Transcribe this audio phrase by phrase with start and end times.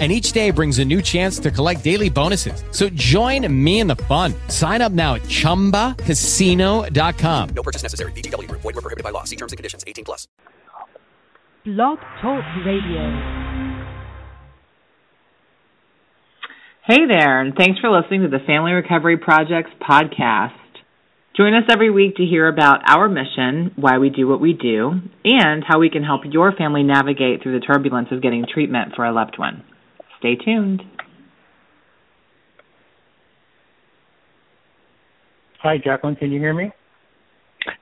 [0.00, 2.64] and each day brings a new chance to collect daily bonuses.
[2.72, 4.34] So join me in the fun.
[4.48, 7.48] Sign up now at ChumbaCasino.com.
[7.54, 8.10] No purchase necessary.
[8.12, 8.50] VGW.
[8.50, 9.22] Void were prohibited by law.
[9.22, 9.84] See terms and conditions.
[9.86, 10.26] 18 plus.
[11.64, 13.44] Blog Talk Radio.
[16.86, 20.52] Hey there, and thanks for listening to the Family Recovery Project's podcast.
[21.34, 25.00] Join us every week to hear about our mission, why we do what we do,
[25.24, 29.06] and how we can help your family navigate through the turbulence of getting treatment for
[29.06, 29.64] a loved one.
[30.24, 30.82] Stay tuned.
[35.58, 36.16] Hi, Jacqueline.
[36.16, 36.70] Can you hear me?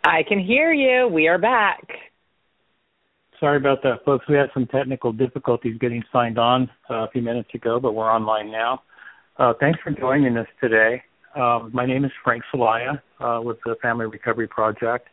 [0.03, 1.07] I can hear you.
[1.07, 1.87] We are back.
[3.39, 4.25] Sorry about that, folks.
[4.29, 8.11] We had some technical difficulties getting signed on uh, a few minutes ago, but we're
[8.11, 8.83] online now.
[9.37, 11.01] Uh, thanks for joining us today.
[11.37, 15.07] Um, my name is Frank Salaya uh, with the Family Recovery Project.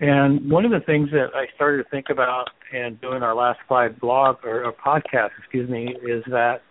[0.00, 3.58] And one of the things that I started to think about in doing our last
[3.68, 6.62] five blog or, or podcast, excuse me, is that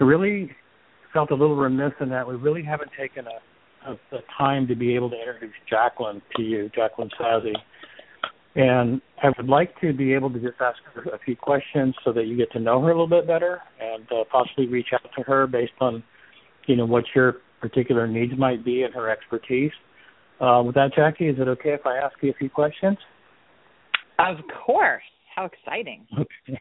[0.00, 0.52] I really
[1.12, 4.76] felt a little remiss in that we really haven't taken a, a, a time to
[4.76, 7.54] be able to introduce Jacqueline to you, Jacqueline Sazi.
[8.54, 12.12] And I would like to be able to just ask her a few questions so
[12.12, 15.08] that you get to know her a little bit better and uh, possibly reach out
[15.16, 16.02] to her based on,
[16.66, 19.72] you know, what your particular needs might be and her expertise.
[20.40, 22.96] Uh, with that, Jackie, is it okay if I ask you a few questions?
[24.18, 25.02] Of course.
[25.34, 26.06] How exciting.
[26.18, 26.60] Okay.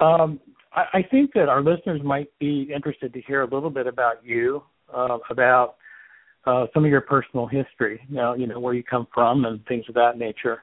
[0.00, 0.38] Um,
[0.72, 4.24] I, I think that our listeners might be interested to hear a little bit about
[4.24, 4.62] you,
[4.94, 5.76] uh, about
[6.46, 9.64] uh, some of your personal history, you know, you know, where you come from and
[9.66, 10.62] things of that nature.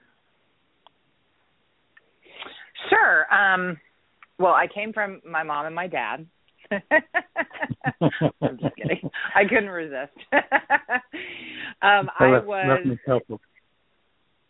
[2.89, 3.33] Sure.
[3.33, 3.77] Um,
[4.39, 6.25] well, I came from my mom and my dad.
[6.71, 9.09] I'm just kidding.
[9.35, 10.11] I couldn't resist.
[11.81, 12.65] um, I, left, was.
[12.67, 13.21] left myself,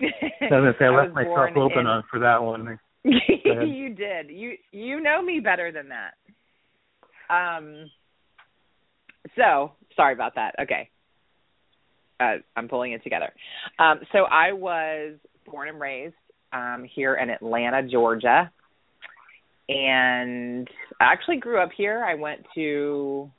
[0.02, 2.80] I was say, I left myself open in, on for that one.
[3.04, 4.30] you did.
[4.30, 6.14] You you know me better than that.
[7.30, 7.90] Um.
[9.36, 10.56] So sorry about that.
[10.62, 10.90] Okay.
[12.20, 13.34] Uh, I'm pulling it together.
[13.78, 15.16] Um, so I was
[15.46, 16.16] born and raised
[16.54, 18.52] um, here in Atlanta, Georgia
[19.68, 20.68] and
[21.00, 22.04] I actually grew up here.
[22.04, 23.32] I went to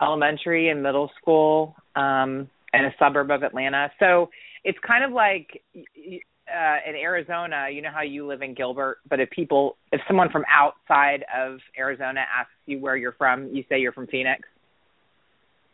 [0.00, 3.90] elementary and middle school um in a suburb of Atlanta.
[3.98, 4.30] So
[4.64, 9.20] it's kind of like uh in Arizona, you know how you live in Gilbert, but
[9.20, 13.80] if people if someone from outside of Arizona asks you where you're from, you say
[13.80, 14.42] you're from Phoenix.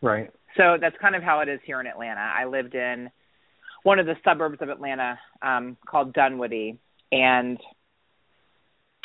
[0.01, 0.31] Right.
[0.56, 2.21] So that's kind of how it is here in Atlanta.
[2.21, 3.11] I lived in
[3.83, 6.79] one of the suburbs of Atlanta um called Dunwoody
[7.11, 7.59] and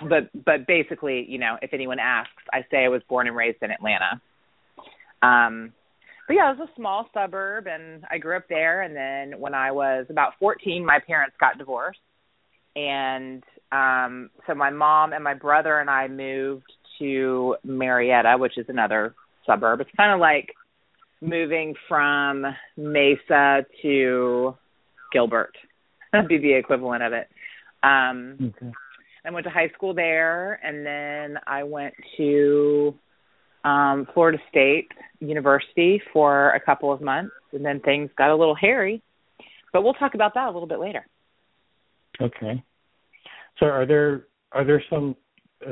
[0.08, 3.62] but but basically, you know, if anyone asks, I say I was born and raised
[3.62, 4.22] in Atlanta.
[5.22, 5.74] Um
[6.28, 9.56] but yeah, it was a small suburb and I grew up there and then when
[9.56, 12.00] I was about 14, my parents got divorced.
[12.76, 18.66] And um so my mom and my brother and I moved to Marietta, which is
[18.70, 19.82] another suburb.
[19.82, 20.54] It's kind of like
[21.22, 22.46] moving from
[22.78, 24.56] Mesa to
[25.12, 25.56] Gilbert.
[26.12, 27.28] That'd be the equivalent of it.
[27.84, 28.72] Um okay.
[29.26, 32.96] I went to high school there, and then I went to
[33.66, 38.56] um Florida State University for a couple of months, and then things got a little
[38.56, 39.02] hairy.
[39.74, 41.06] But we'll talk about that a little bit later.
[42.22, 42.64] Okay.
[43.60, 45.16] So, are there are there some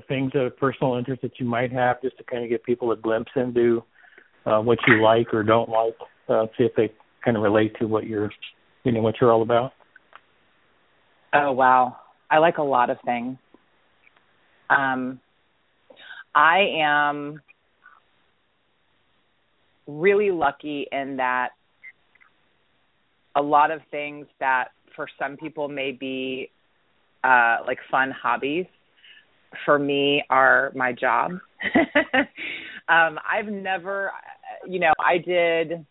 [0.08, 2.98] things of personal interest that you might have, just to kind of give people a
[2.98, 3.84] glimpse into
[4.46, 5.96] uh, what you like or don't like,
[6.30, 6.92] uh, see if they
[7.24, 8.32] kind of relate to what you're,
[8.84, 9.74] you know, what you're all about?
[11.34, 11.98] Oh wow.
[12.30, 13.38] I like a lot of things.
[14.70, 15.20] Um,
[16.36, 17.42] I am
[19.88, 21.50] really lucky in that
[23.36, 26.50] a lot of things that for some people may be
[27.24, 28.66] uh, like fun hobbies,
[29.66, 31.32] for me are my job.
[32.90, 34.12] um, I've never,
[34.68, 35.86] you know, I did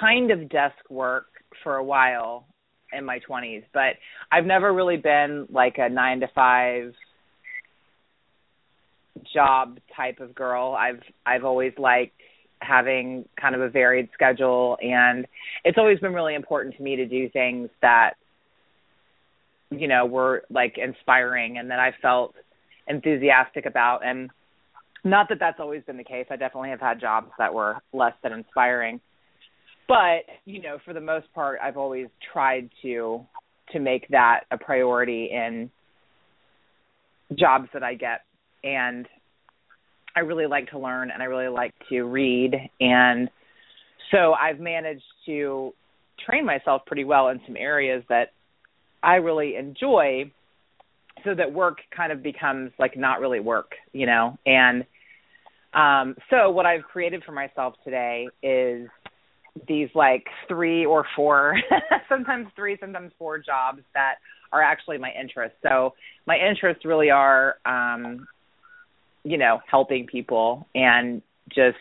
[0.00, 1.26] kind of desk work
[1.62, 2.46] for a while
[2.96, 3.96] in my 20s, but
[4.30, 6.94] I've never really been like a 9 to 5
[9.32, 10.76] job type of girl.
[10.78, 12.20] I've I've always liked
[12.60, 15.26] having kind of a varied schedule and
[15.64, 18.14] it's always been really important to me to do things that
[19.70, 22.34] you know were like inspiring and that I felt
[22.86, 24.30] enthusiastic about and
[25.04, 26.26] not that that's always been the case.
[26.30, 29.00] I definitely have had jobs that were less than inspiring
[29.88, 33.24] but you know for the most part i've always tried to
[33.72, 35.70] to make that a priority in
[37.36, 38.20] jobs that I get
[38.62, 39.06] and
[40.16, 43.28] I really like to learn and I really like to read and
[44.10, 45.72] so I've managed to
[46.24, 48.32] train myself pretty well in some areas that
[49.02, 50.30] I really enjoy
[51.24, 54.38] so that work kind of becomes like not really work, you know.
[54.46, 54.84] And
[55.72, 58.88] um so what I've created for myself today is
[59.68, 61.56] these like three or four
[62.08, 64.16] sometimes three sometimes four jobs that
[64.52, 65.56] are actually my interests.
[65.62, 65.94] So
[66.26, 68.26] my interests really are um
[69.22, 71.76] you know helping people and just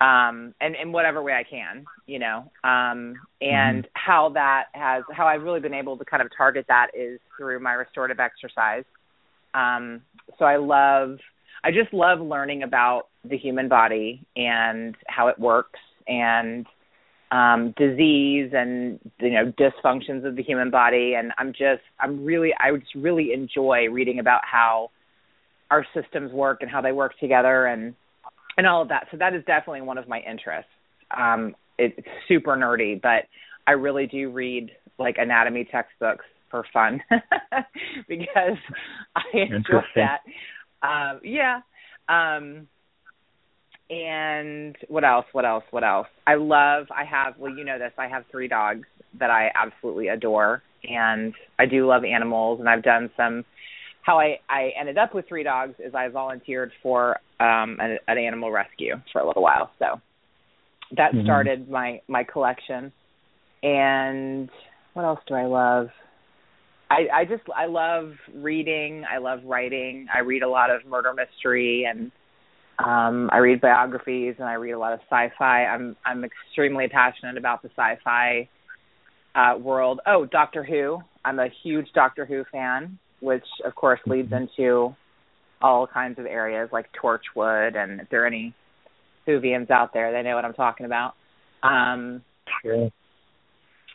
[0.00, 2.50] um and in whatever way I can you know.
[2.64, 3.90] Um and mm-hmm.
[3.94, 7.60] how that has how I've really been able to kind of target that is through
[7.60, 8.84] my restorative exercise.
[9.54, 10.02] Um
[10.38, 11.18] so I love
[11.62, 16.66] I just love learning about the human body and how it works and
[17.32, 22.52] um disease and you know dysfunctions of the human body and I'm just I'm really
[22.60, 24.90] I just really enjoy reading about how
[25.70, 27.94] our systems work and how they work together and
[28.56, 29.08] and all of that.
[29.10, 30.70] So that is definitely one of my interests.
[31.16, 33.24] Um it, it's super nerdy, but
[33.66, 37.02] I really do read like anatomy textbooks for fun
[38.08, 38.56] because
[39.16, 40.20] I enjoy that.
[40.82, 41.60] Um yeah.
[42.08, 42.68] Um
[43.88, 46.08] and what else what else what else?
[46.26, 48.86] I love i have well you know this i have three dogs
[49.18, 50.62] that i absolutely adore.
[50.84, 52.60] And i do love animals.
[52.60, 53.44] And i've done some
[54.02, 58.18] how i i ended up with three dogs is i volunteered for um an, an
[58.18, 59.70] animal rescue for a little while.
[59.78, 60.00] So
[60.96, 61.24] that mm-hmm.
[61.24, 62.92] started my my collection.
[63.62, 64.50] And
[64.94, 65.88] what else do i love?
[66.90, 69.04] I i just i love reading.
[69.08, 70.08] I love writing.
[70.12, 72.10] I read a lot of murder mystery and
[72.78, 75.64] um, I read biographies and I read a lot of sci-fi.
[75.64, 78.48] I'm I'm extremely passionate about the sci-fi
[79.34, 80.00] uh, world.
[80.06, 80.98] Oh, Doctor Who.
[81.24, 84.94] I'm a huge Doctor Who fan, which of course leads into
[85.62, 87.76] all kinds of areas like Torchwood.
[87.76, 88.54] And if there are any
[89.26, 91.14] Whovians out there, they know what I'm talking about.
[91.62, 92.22] Um,
[92.62, 92.90] sure.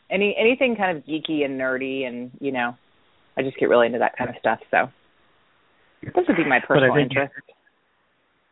[0.09, 2.75] Any anything kind of geeky and nerdy, and you know,
[3.37, 4.59] I just get really into that kind of stuff.
[4.71, 4.89] So
[6.01, 7.33] this would be my personal interest.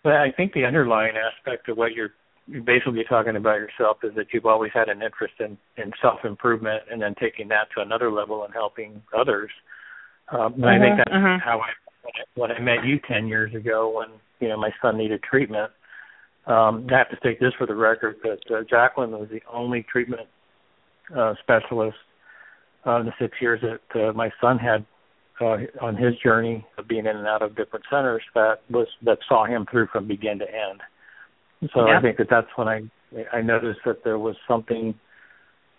[0.03, 2.13] But I think the underlying aspect of what you're
[2.65, 6.83] basically talking about yourself is that you've always had an interest in, in self improvement
[6.91, 9.51] and then taking that to another level and helping others.
[10.31, 11.37] Um, and uh-huh, I think that's uh-huh.
[11.43, 11.69] how I
[12.35, 14.07] when I met you ten years ago when
[14.39, 15.71] you know my son needed treatment.
[16.47, 19.85] Um, I have to take this for the record that uh, Jacqueline was the only
[19.91, 20.27] treatment
[21.15, 21.97] uh, specialist
[22.87, 24.85] uh, in the six years that uh, my son had
[25.41, 29.17] uh, on his journey of being in and out of different centers that was that
[29.27, 30.81] saw him through from begin to end.
[31.73, 31.97] So yeah.
[31.97, 32.81] I think that that's when I
[33.33, 34.93] I noticed that there was something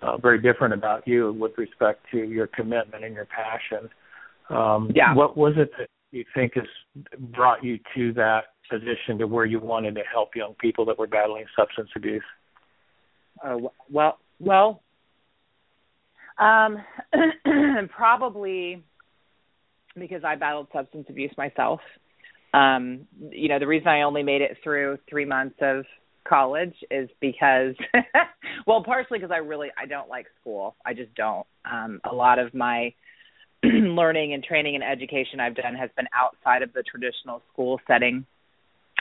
[0.02, 3.88] uh, very different about you with respect to your commitment and your passion.
[4.48, 5.14] Um, yeah.
[5.14, 6.64] What was it that you think has
[7.34, 11.06] brought you to that position to where you wanted to help young people that were
[11.06, 12.22] battling substance abuse?
[13.44, 13.56] Uh,
[13.90, 14.82] well, well,
[16.38, 16.78] um,
[17.96, 18.82] probably
[19.98, 21.80] because I battled substance abuse myself.
[22.52, 25.84] Um, you know, the reason I only made it through three months of
[26.28, 27.74] college is because,
[28.66, 30.76] well, partially because I really I don't like school.
[30.84, 31.46] I just don't.
[31.70, 32.92] Um, a lot of my
[33.62, 38.26] learning and training and education I've done has been outside of the traditional school setting,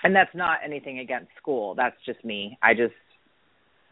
[0.04, 1.76] and that's not anything against school.
[1.76, 2.58] That's just me.
[2.62, 2.94] I just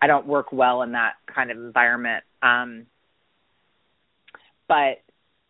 [0.01, 2.23] I don't work well in that kind of environment.
[2.43, 2.85] Um,
[4.67, 5.01] but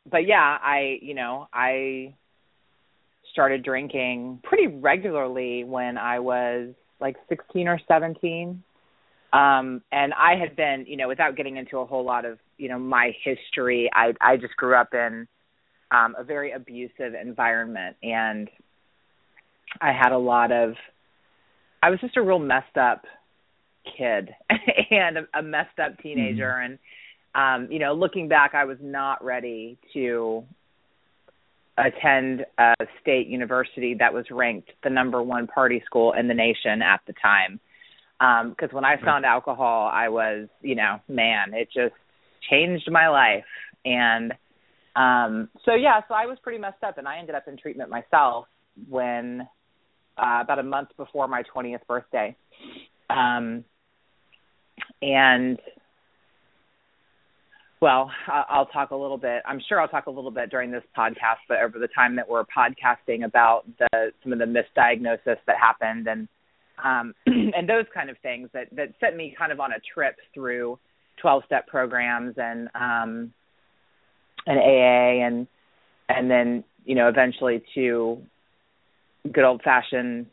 [0.09, 2.15] but yeah, I you know I
[3.31, 8.63] started drinking pretty regularly when I was like 16 or 17.
[9.33, 12.69] Um and I had been, you know, without getting into a whole lot of, you
[12.69, 15.27] know, my history, I I just grew up in
[15.91, 18.49] um a very abusive environment and
[19.81, 20.73] I had a lot of
[21.83, 23.05] I was just a real messed up
[23.97, 24.29] kid
[24.91, 26.71] and a, a messed up teenager mm-hmm.
[26.71, 26.79] and
[27.35, 30.43] um, you know, looking back, I was not ready to
[31.77, 36.81] attend a state university that was ranked the number one party school in the nation
[36.81, 37.59] at the time.
[38.19, 41.93] Because um, when I found alcohol, I was, you know, man, it just
[42.49, 43.45] changed my life.
[43.85, 44.33] And
[44.95, 47.91] um, so, yeah, so I was pretty messed up, and I ended up in treatment
[47.91, 48.47] myself
[48.89, 49.47] when
[50.17, 52.35] uh, about a month before my 20th birthday.
[53.09, 53.63] Um,
[55.01, 55.59] and
[57.79, 59.43] well, I'll talk a little bit.
[59.45, 62.27] I'm sure I'll talk a little bit during this podcast, but over the time that
[62.27, 66.27] we're podcasting about the some of the misdiagnosis that happened and
[66.83, 70.15] um, and those kind of things that that set me kind of on a trip
[70.33, 70.79] through
[71.21, 73.33] 12 step programs and um,
[74.47, 75.47] and AA and
[76.09, 78.17] and then you know eventually to
[79.31, 80.25] good old fashioned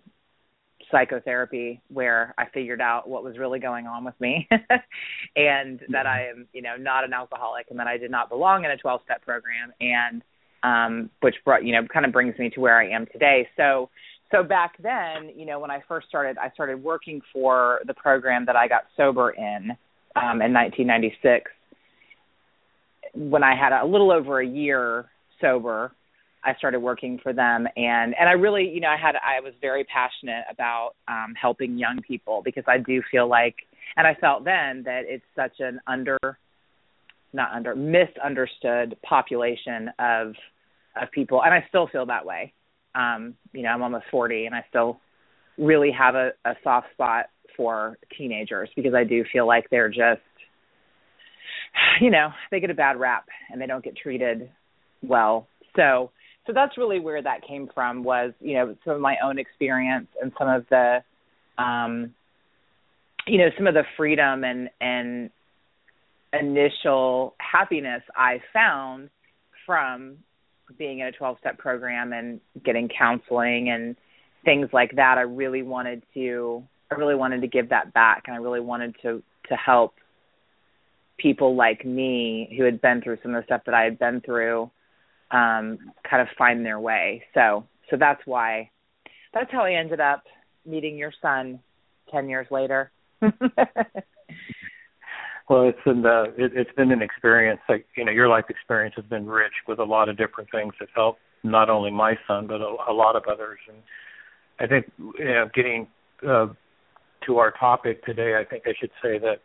[0.91, 4.49] psychotherapy where I figured out what was really going on with me
[5.37, 8.65] and that I am, you know, not an alcoholic and that I did not belong
[8.65, 10.23] in a 12 step program and
[10.63, 13.49] um which brought, you know, kind of brings me to where I am today.
[13.57, 13.91] So
[14.33, 18.47] so back then, you know, when I first started, I started working for the program
[18.47, 19.71] that I got sober in
[20.17, 21.51] um in 1996
[23.15, 25.07] when I had a little over a year
[25.41, 25.93] sober
[26.45, 27.67] I started working for them.
[27.77, 31.79] And and I really you know I had I was very passionate about um helping
[31.79, 33.57] young people because I do feel like
[33.97, 36.19] and I felt then that it's such an under
[37.33, 40.35] not under misunderstood population of
[41.01, 41.43] of people.
[41.43, 42.53] And I still feel that way.
[42.95, 45.01] Um you know I'm almost 40 and I still
[45.59, 50.21] really have a a soft spot for teenagers because I do feel like they're just
[52.01, 54.51] you know they get a bad rap and they don't get treated
[55.03, 55.47] well.
[55.77, 56.11] So
[56.47, 60.09] so that's really where that came from was you know some of my own experience
[60.21, 61.03] and some of the
[61.59, 62.15] um
[63.27, 65.31] you know some of the freedom and and
[66.33, 69.09] initial happiness i found
[69.67, 70.17] from
[70.79, 73.97] being in a 12 step program and getting counseling and
[74.45, 75.19] things like that.
[75.19, 78.95] I really wanted to i really wanted to give that back and i really wanted
[79.03, 79.95] to to help
[81.19, 84.21] people like me who had been through some of the stuff that i had been
[84.21, 84.71] through
[85.35, 87.25] um, kind of find their way.
[87.35, 88.71] So so that's why
[89.35, 90.23] that's how I ended up
[90.65, 91.61] meeting your son
[92.11, 92.93] ten years later.
[93.21, 93.33] well,
[95.69, 97.61] it's been the it, it's been an experience.
[97.69, 100.73] Like you know, your life experience has been rich with a lot of different things
[100.79, 103.59] that help not only my son but a, a lot of others.
[103.69, 103.79] And
[104.61, 105.89] I think you know, getting
[106.27, 106.47] uh,
[107.27, 109.41] to our topic today, I think I should say that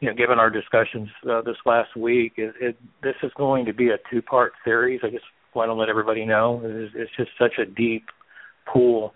[0.00, 3.72] you know, given our discussions uh, this last week, it, it, this is going to
[3.72, 5.00] be a two-part series.
[5.02, 5.24] I just
[5.54, 8.06] want to let everybody know it's, it's just such a deep
[8.72, 9.12] pool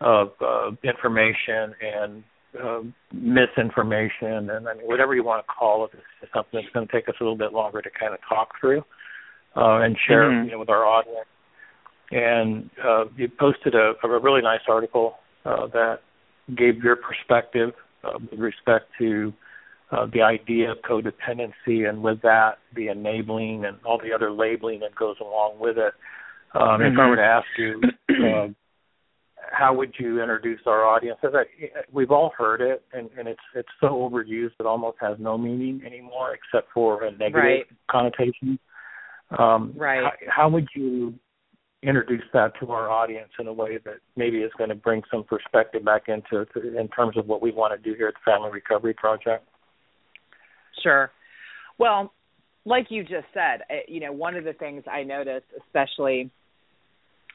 [0.00, 2.24] of uh, information and
[2.62, 2.80] uh,
[3.12, 5.90] misinformation, and I mean, whatever you want to call it,
[6.22, 8.52] it's something that's going to take us a little bit longer to kind of talk
[8.58, 8.80] through
[9.56, 10.46] uh, and share, mm-hmm.
[10.46, 11.26] you know, with our audience.
[12.10, 15.98] And uh, you posted a, a really nice article uh, that
[16.56, 19.32] gave your perspective uh, with respect to
[19.90, 24.80] uh, the idea of codependency, and with that, the enabling and all the other labeling
[24.80, 25.94] that goes along with it.
[26.54, 26.82] Um, mm-hmm.
[26.82, 27.10] If I mm-hmm.
[27.10, 27.82] were to ask you,
[28.26, 28.48] uh,
[29.50, 31.18] how would you introduce our audience?
[31.22, 31.44] As I,
[31.90, 35.82] we've all heard it, and, and it's it's so overused it almost has no meaning
[35.86, 37.66] anymore, except for a negative right.
[37.90, 38.58] connotation.
[39.38, 40.02] Um, right.
[40.02, 41.14] How, how would you
[41.82, 45.22] introduce that to our audience in a way that maybe is going to bring some
[45.22, 46.44] perspective back into
[46.76, 49.46] in terms of what we want to do here at the Family Recovery Project?
[50.82, 51.10] Sure.
[51.78, 52.12] Well,
[52.64, 56.30] like you just said, eh, you know, one of the things I noticed, especially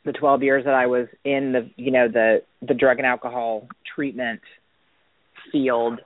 [0.05, 3.67] the 12 years that I was in the, you know, the the drug and alcohol
[3.95, 4.41] treatment
[5.51, 6.01] field,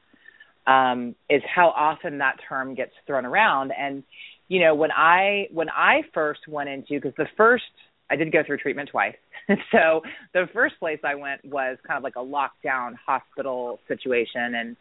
[0.66, 3.72] um, is how often that term gets thrown around.
[3.78, 4.04] And,
[4.48, 7.64] you know, when I when I first went into, because the first
[8.10, 9.16] I did go through treatment twice.
[9.72, 10.02] so
[10.34, 14.76] the first place I went was kind of like a lockdown hospital situation, and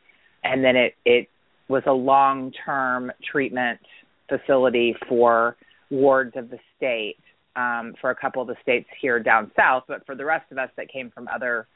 [0.44, 1.28] and then it it
[1.68, 3.80] was a long term treatment
[4.28, 5.56] facility for
[5.90, 7.16] wards of the state
[7.54, 10.58] um, for a couple of the states here down south, but for the rest of
[10.58, 11.66] us that came from other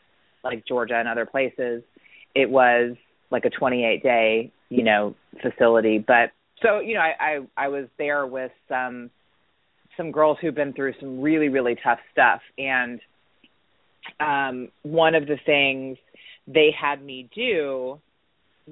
[0.45, 1.83] like Georgia and other places,
[2.35, 2.97] it was
[3.31, 5.99] like a 28 day, you know, facility.
[5.99, 6.31] But
[6.63, 9.11] so, you know, I, I I was there with some
[9.97, 13.01] some girls who've been through some really really tough stuff and
[14.19, 15.99] um one of the things
[16.47, 18.01] they had me do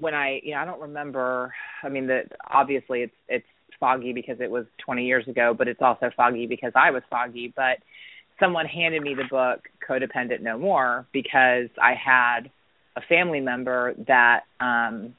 [0.00, 1.52] when I, you know, I don't remember.
[1.82, 3.46] I mean, that obviously it's it's
[3.80, 7.52] foggy because it was 20 years ago, but it's also foggy because I was foggy.
[7.54, 7.78] But
[8.40, 12.50] someone handed me the book Codependent No More because I had
[12.96, 15.14] a family member that um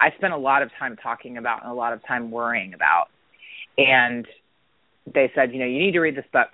[0.00, 3.06] I spent a lot of time talking about and a lot of time worrying about.
[3.76, 4.26] And
[5.12, 6.48] they said, you know, you need to read this book.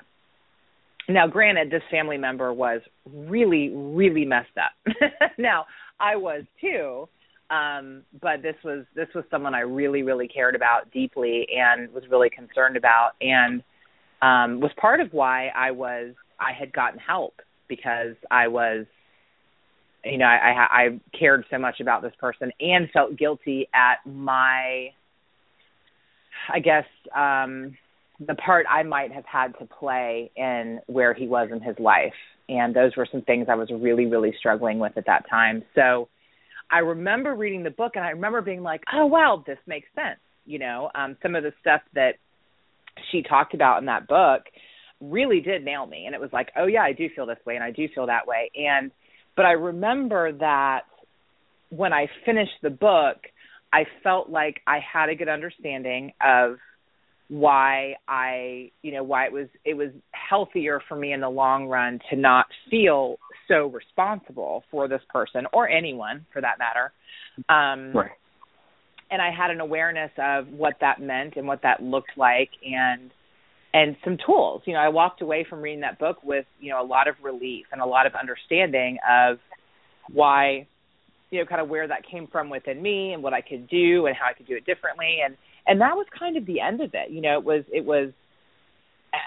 [1.08, 4.94] Now, granted, this family member was really, really messed up.
[5.38, 5.66] now,
[6.00, 7.08] I was too,
[7.50, 12.04] um but this was this was someone I really really cared about deeply and was
[12.10, 13.62] really concerned about and
[14.22, 18.86] um was part of why I was I had gotten help because I was
[20.04, 23.98] you know I I, I cared so much about this person and felt guilty at
[24.10, 24.88] my
[26.52, 27.76] I guess um
[28.20, 32.14] the part I might have had to play in where he was in his life.
[32.48, 35.62] And those were some things I was really really struggling with at that time.
[35.74, 36.08] So
[36.70, 40.20] I remember reading the book and I remember being like, oh wow, this makes sense.
[40.46, 42.14] You know, um, some of the stuff that
[43.10, 44.42] she talked about in that book
[45.00, 47.56] really did nail me and it was like oh yeah i do feel this way
[47.56, 48.90] and i do feel that way and
[49.36, 50.82] but i remember that
[51.70, 53.16] when i finished the book
[53.72, 56.56] i felt like i had a good understanding of
[57.34, 61.66] why i you know why it was it was healthier for me in the long
[61.66, 63.16] run to not feel
[63.48, 66.92] so responsible for this person or anyone for that matter.
[67.48, 68.12] Um right.
[69.10, 73.10] and I had an awareness of what that meant and what that looked like and
[73.72, 74.62] and some tools.
[74.66, 77.16] You know, I walked away from reading that book with, you know, a lot of
[77.20, 79.38] relief and a lot of understanding of
[80.12, 80.68] why
[81.30, 84.06] you know, kind of where that came from within me and what I could do
[84.06, 85.18] and how I could do it differently.
[85.24, 87.10] And and that was kind of the end of it.
[87.10, 88.10] You know, it was it was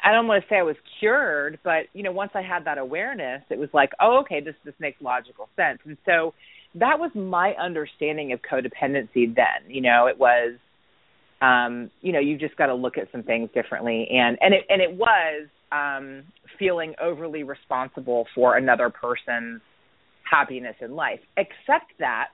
[0.03, 2.77] I don't want to say I was cured, but you know, once I had that
[2.77, 5.79] awareness, it was like, oh, okay, this this makes logical sense.
[5.85, 6.33] And so
[6.75, 9.69] that was my understanding of codependency then.
[9.69, 10.57] You know, it was
[11.41, 14.63] um, you know, you just got to look at some things differently and and it
[14.69, 16.23] and it was um
[16.57, 19.61] feeling overly responsible for another person's
[20.29, 21.19] happiness in life.
[21.37, 22.29] Except that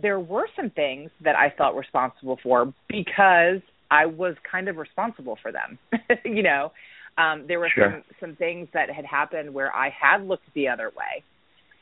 [0.00, 5.38] there were some things that I felt responsible for because I was kind of responsible
[5.42, 5.78] for them.
[6.24, 6.72] you know,
[7.18, 7.90] um, there were sure.
[7.90, 11.22] some some things that had happened where I had looked the other way,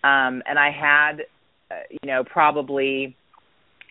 [0.03, 1.23] um, and I had
[1.71, 3.17] uh, you know, probably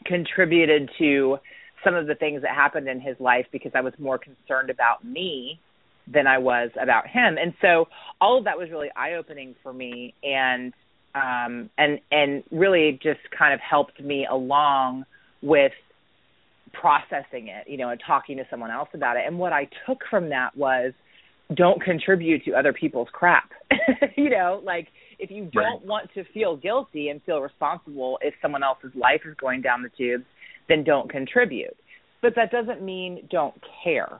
[0.05, 1.37] contributed to
[1.83, 5.05] some of the things that happened in his life because I was more concerned about
[5.05, 5.59] me
[6.11, 7.37] than I was about him.
[7.37, 7.87] And so
[8.19, 10.73] all of that was really eye opening for me and
[11.15, 15.05] um and and really just kind of helped me along
[15.41, 15.71] with
[16.73, 19.23] processing it, you know, and talking to someone else about it.
[19.25, 20.93] And what I took from that was
[21.55, 23.49] don't contribute to other people's crap.
[24.15, 24.87] you know, like
[25.17, 25.85] if you don't Right.
[25.85, 29.89] want to feel guilty and feel responsible if someone else's life is going down the
[29.89, 30.25] tubes,
[30.67, 31.75] then don't contribute.
[32.21, 34.19] But that doesn't mean don't care.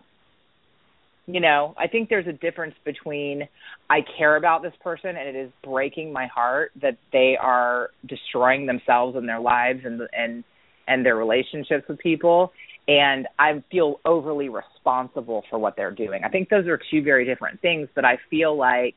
[1.32, 3.48] You know, I think there's a difference between
[3.90, 8.66] I care about this person and it is breaking my heart that they are destroying
[8.66, 10.44] themselves and their lives and and
[10.88, 12.52] and their relationships with people
[12.88, 16.24] and I feel overly responsible for what they're doing.
[16.26, 18.96] I think those are two very different things, but I feel like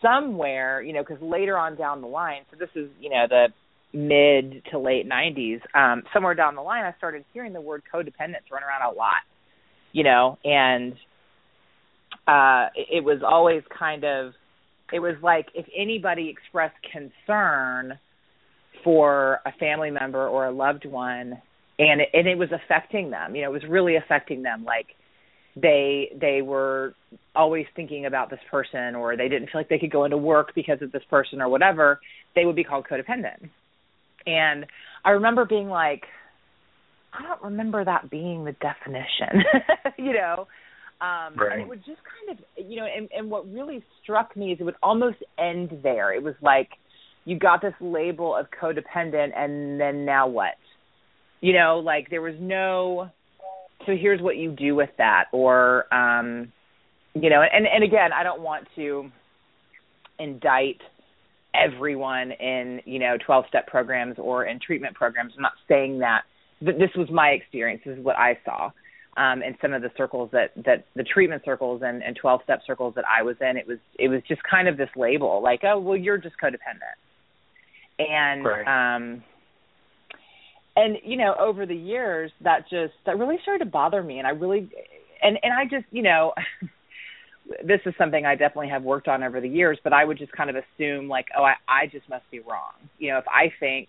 [0.00, 3.48] somewhere, you know, because later on down the line, so this is, you know, the
[3.92, 8.46] mid to late 90s, um, somewhere down the line, I started hearing the word codependence
[8.52, 9.24] run around a lot,
[9.90, 10.94] you know, and
[12.30, 14.32] uh, it, was always kind of,
[14.92, 17.98] it was like if anybody expressed concern
[18.84, 21.40] for a family member or a loved one,
[21.78, 24.86] and it, and it was affecting them, you know, it was really affecting them, like
[25.56, 26.94] they they were
[27.34, 30.52] always thinking about this person or they didn't feel like they could go into work
[30.54, 32.00] because of this person or whatever
[32.36, 33.50] they would be called codependent.
[34.26, 34.66] And
[35.04, 36.02] i remember being like
[37.12, 39.42] i don't remember that being the definition
[39.98, 40.46] you know
[41.00, 41.52] um Right.
[41.52, 44.60] and it would just kind of you know and and what really struck me is
[44.60, 46.12] it would almost end there.
[46.12, 46.68] It was like
[47.24, 50.54] you got this label of codependent and then now what?
[51.40, 53.10] You know like there was no
[53.86, 55.24] so here's what you do with that.
[55.32, 56.52] Or um
[57.14, 59.10] you know and and again i don't want to
[60.18, 60.80] indict
[61.54, 65.32] everyone in you know 12 step programs or in treatment programs.
[65.36, 66.22] I'm not saying that
[66.64, 67.82] Th- this was my experience.
[67.84, 68.70] This is what i saw
[69.16, 72.60] um in some of the circles that that the treatment circles and and 12 step
[72.66, 75.60] circles that i was in it was it was just kind of this label like
[75.64, 76.96] oh well you're just codependent.
[77.98, 78.94] And Right.
[78.94, 79.22] um
[80.76, 84.18] and you know over the years that just that really started to bother me.
[84.18, 84.70] And i really
[85.22, 86.32] and and i just you know
[87.64, 90.30] this is something i definitely have worked on over the years but i would just
[90.32, 92.72] kind of assume like oh i i just must be wrong.
[92.98, 93.88] You know if i think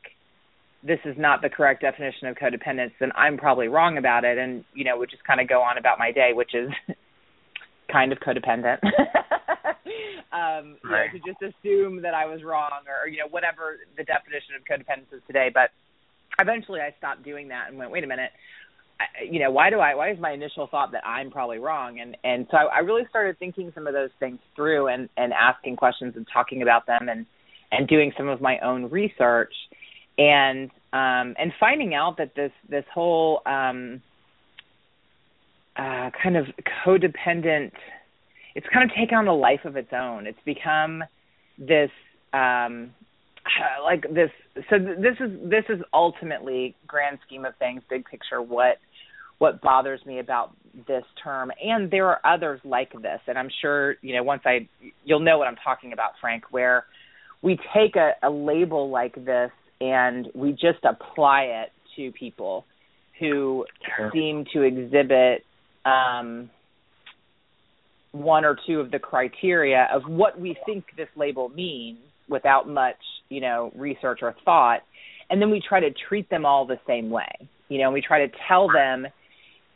[0.84, 4.64] this is not the correct definition of codependence then i'm probably wrong about it and
[4.74, 6.70] you know would just kind of go on about my day which is
[7.92, 8.80] kind of codependent
[10.32, 14.04] um you know, to just assume that i was wrong or you know whatever the
[14.04, 15.72] definition of codependence is today but
[16.40, 18.32] eventually I stopped doing that and went, wait a minute,
[19.00, 19.96] I, you know, why do I?
[19.96, 22.00] Why is my initial thought that I'm probably wrong?
[22.00, 25.34] And and so I, I really started thinking some of those things through and and
[25.34, 27.26] asking questions and talking about them and
[27.72, 29.54] and doing some of my own research
[30.22, 34.02] and um and finding out that this this whole um
[35.78, 36.46] uh kind of
[36.86, 37.72] codependent
[38.56, 40.28] it's kind of taken on a life of its own.
[40.28, 41.04] It's become
[41.58, 41.92] this
[42.34, 42.94] um
[43.84, 44.30] like this
[44.70, 48.78] so th- this is this is ultimately grand scheme of things big picture what
[49.38, 50.52] what bothers me about
[50.88, 51.52] this term.
[51.64, 53.20] And there are others like this.
[53.28, 54.68] And i'm sure you know once i
[55.06, 56.86] you'll know what i'm talking about frank where
[57.42, 62.66] we take a, a label like this and we just apply it to people
[63.20, 63.66] who
[63.98, 64.12] Sure.
[64.14, 65.44] seem to exhibit
[65.84, 66.50] um
[68.12, 72.98] one or two of the criteria of what we think this label means without much,
[73.30, 74.82] you know, research or thought,
[75.30, 77.32] and then we try to treat them all the same way.
[77.70, 79.08] You know, we try to tell them,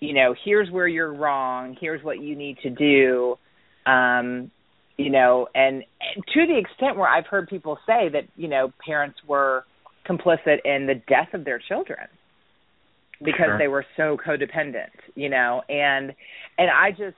[0.01, 3.37] you know, here's where you're wrong, here's what you need to do.
[3.85, 4.51] Um,
[4.97, 5.83] you know, and,
[6.15, 9.63] and to the extent where I've heard people say that, you know, parents were
[10.07, 12.07] complicit in the death of their children
[13.23, 13.57] because Sure.
[13.57, 16.13] they were so codependent, you know, and
[16.57, 17.17] and I just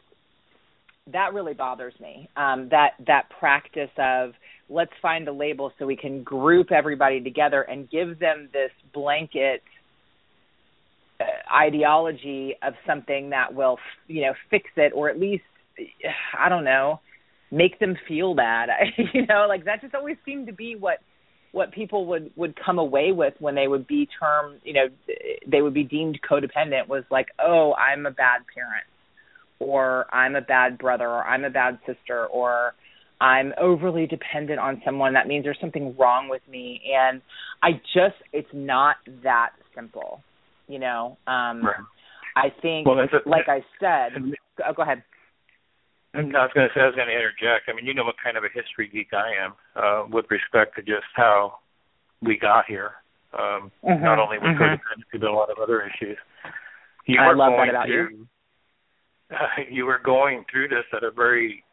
[1.11, 2.29] that really bothers me.
[2.37, 4.33] Um that that practice of
[4.69, 9.63] let's find a label so we can group everybody together and give them this blanket
[11.19, 11.23] uh,
[11.55, 15.43] ideology of something that will, you know, fix it or at least
[16.37, 16.99] I don't know,
[17.51, 18.69] make them feel bad.
[19.13, 20.99] you know, like that just always seemed to be what
[21.51, 24.87] what people would would come away with when they would be termed, you know,
[25.47, 28.85] they would be deemed codependent was like, "Oh, I'm a bad parent."
[29.59, 32.75] Or I'm a bad brother or I'm a bad sister or
[33.19, 37.23] I'm overly dependent on someone that means there's something wrong with me and
[37.63, 40.21] I just it's not that simple.
[40.67, 41.75] You know, um Right.
[42.35, 44.11] I think Well, a- like I said,
[44.63, 45.01] oh, go ahead.
[46.17, 47.69] And I was going to say, I was going to interject.
[47.69, 50.75] I mean, you know what kind of a history geek I am uh, with respect
[50.75, 51.59] to just how
[52.21, 52.91] we got here.
[53.37, 54.57] Um, Mhm, Not only with mhm.
[54.57, 56.17] codependency, but a lot of other issues.
[57.05, 58.27] You I love that about you.
[59.29, 59.35] Uh,
[59.69, 61.63] you were going through this at a very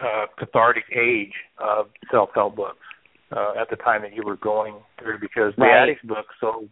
[0.00, 2.86] uh, cathartic age of self-help books
[3.32, 5.86] uh, at the time that you were going through, because Right.
[5.86, 6.68] Beattie's book sold.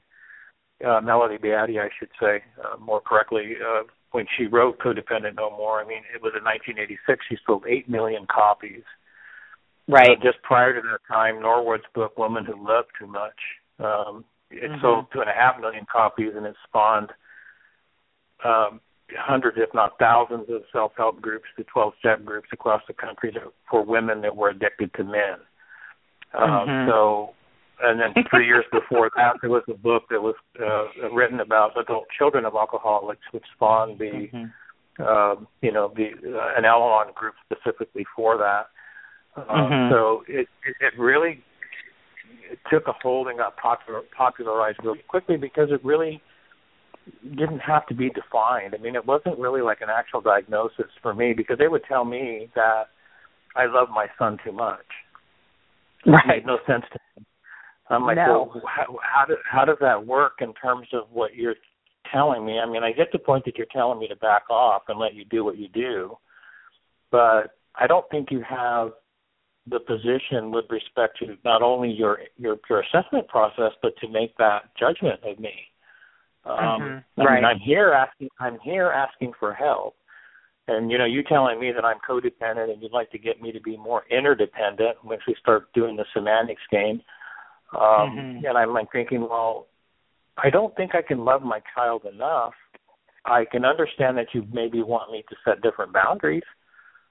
[0.85, 3.83] Uh, Melody Beattie, I should say, uh, more correctly, uh,
[4.16, 7.22] when she wrote Codependent No More, I mean, it was in 1986.
[7.29, 8.83] She sold 8 million copies.
[9.87, 10.16] Right.
[10.18, 13.38] Uh, just prior to that time, Norwood's book "Woman Who Loved Too Much"
[13.79, 14.81] um, it Mhm.
[14.81, 17.12] sold two and a half million copies, and it spawned
[18.42, 18.81] um,
[19.18, 23.83] hundreds, if not thousands, of self-help groups, the 12-step groups across the country that, for
[23.83, 25.38] women that were addicted to men.
[26.33, 26.87] Um, Mhm.
[26.88, 27.35] So,
[27.83, 31.79] and then three years before that, there was a book that was uh, written about
[31.79, 34.53] adult children of alcoholics, which spawned the Mhm.
[34.99, 38.71] um, you know, the uh, an Al-Anon group specifically for that.
[39.37, 39.91] Um, Mhm.
[39.91, 41.43] So it, it it really
[42.51, 46.23] it took a hold and got popular popularized really quickly because it really
[47.37, 48.75] didn't have to be defined.
[48.75, 52.05] I mean, it wasn't really like an actual diagnosis for me because they would tell
[52.05, 52.89] me that
[53.55, 54.87] I love my son too much.
[56.05, 56.99] It made no sense to.
[57.88, 58.51] I'm like, No.
[58.53, 61.55] well, how, how, do, how does that work in terms of what you're
[62.12, 62.59] telling me?
[62.59, 65.14] I mean, I get the point that you're telling me to back off and let
[65.14, 66.16] you do what you do,
[67.11, 68.92] but I don't think you have
[69.68, 74.37] the position with respect to not only your your, your assessment process, but to make
[74.38, 75.55] that judgment of me.
[76.44, 77.05] Um, Mhm.
[77.18, 77.35] I Right.
[77.35, 78.29] mean, I'm here asking.
[78.38, 79.96] I'm here asking for help,
[80.68, 83.51] and you know, you telling me that I'm codependent and you'd like to get me
[83.53, 87.03] to be more interdependent once we start doing the semantics game.
[87.72, 88.44] Um, Mhm.
[88.46, 89.66] And I'm like thinking, well,
[90.37, 92.55] I don't think I can love my child enough.
[93.24, 96.44] I can understand that you maybe want me to set different boundaries.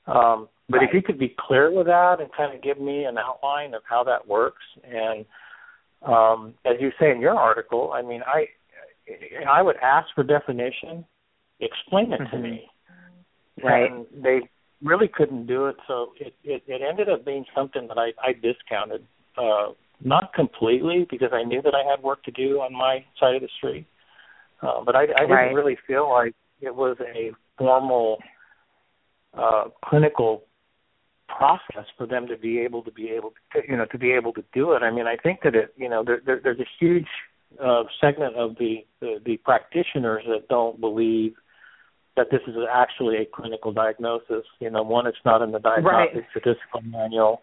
[0.07, 3.17] Um, but if you could be clear with that and kind of give me an
[3.17, 5.25] outline of how that works, and
[6.03, 8.47] um, as you say in your article, I mean, I
[9.47, 11.05] I would ask for definition,
[11.59, 12.41] explain it to Mhm.
[12.41, 12.71] me,
[13.63, 13.91] Right.
[13.91, 14.49] and they
[14.83, 15.75] really couldn't do it.
[15.87, 19.05] So it it, it ended up being something that I I discounted,
[19.37, 23.35] uh, not completely because I knew that I had work to do on my side
[23.35, 23.87] of the street,
[24.61, 25.53] uh, but I, I didn't Right.
[25.53, 28.19] really feel like it was a formal
[29.33, 30.43] uh, clinical
[31.27, 34.31] process for them to be able to be able to you know to be able
[34.33, 34.83] to do it.
[34.83, 37.07] I mean, I think that it you know there, there, there's a huge
[37.63, 41.33] uh, segment of the, the the practitioners that don't believe
[42.15, 44.45] that this is actually a clinical diagnosis.
[44.59, 46.25] You know, one, it's not in the diagnostic Right.
[46.31, 47.41] statistical manual.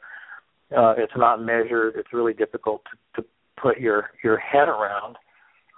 [0.77, 1.95] Uh, it's not measured.
[1.97, 2.83] It's really difficult
[3.17, 3.29] to, to
[3.61, 5.17] put your your head around.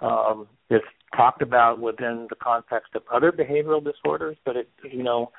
[0.01, 5.31] Um, it's talked about within the context of other behavioral disorders, but it you know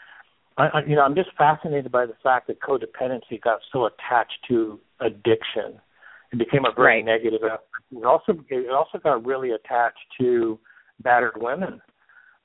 [0.59, 4.39] I, I, you know, I'm just fascinated by the fact that codependency got so attached
[4.49, 5.81] to addiction.
[6.33, 7.05] It became a very Right.
[7.05, 7.41] negative.
[7.43, 10.59] It also it also got really attached to
[11.03, 11.81] battered women.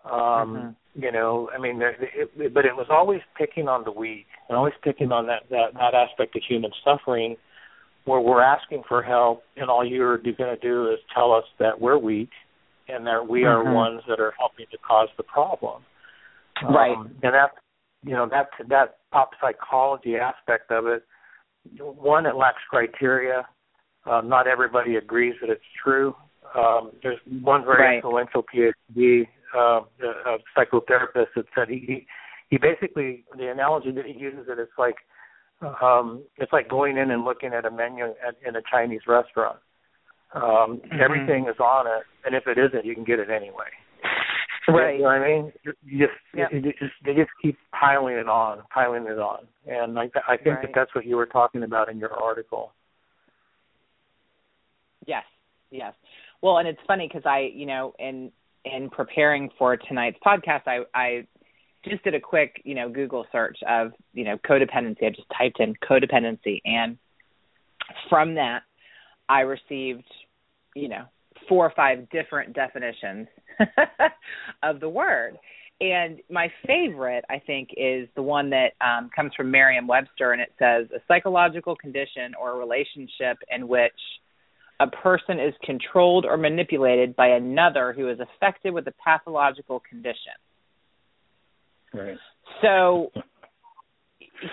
[0.10, 4.28] Um, You know, I mean, there, it, but it was always picking on the weak,
[4.52, 7.38] and always picking on that that that aspect of human suffering,
[8.04, 11.80] where we're asking for help, and all you're going to do is tell us that
[11.80, 12.30] we're weak,
[12.90, 13.74] and that we are Mhm.
[13.74, 15.86] ones that are helping to cause the problem.
[16.62, 16.98] Right.
[16.98, 17.54] Um, and that
[18.04, 21.04] you know that that pop psychology aspect of it
[21.80, 23.48] one it lacks criteria
[24.06, 26.16] um, not everybody agrees that it's true
[26.56, 27.96] um, there's one very Right.
[27.96, 32.08] influential phd uh, a psychotherapist that said he,
[32.52, 34.98] he basically the analogy that he uses it it's like
[35.82, 39.58] um it's like going in and looking at a menu at, in a Chinese restaurant.
[40.36, 41.00] Um Mhm.
[41.02, 43.72] everything is on it and if it isn't you can get it anyway.
[44.68, 44.96] Right.
[44.98, 45.54] You know what I mean?
[45.84, 46.52] You just, Yep.
[46.54, 50.58] you just they just keep piling it on, piling it on, and I, I think
[50.58, 50.62] Right.
[50.62, 52.72] that that's what you were talking about in your article.
[55.08, 55.24] Yes,
[55.72, 55.94] yes.
[56.42, 58.32] Well, and it's funny because I, you know, in
[58.64, 61.28] in preparing for tonight's podcast, I I
[61.84, 65.06] just did a quick, you know, Google search of, you know, codependency.
[65.06, 66.98] I just typed in codependency, and
[68.10, 68.64] from that,
[69.28, 70.06] I received,
[70.76, 71.06] you know,
[71.48, 73.28] four or five different definitions
[74.64, 75.38] of the word.
[75.80, 80.54] And my favorite, I think, is the one that um, comes from Merriam-Webster, and it
[80.60, 83.92] says a psychological condition or a relationship in which
[84.80, 90.34] a person is controlled or manipulated by another who is affected with a pathological condition.
[91.94, 92.18] Right.
[92.62, 93.12] So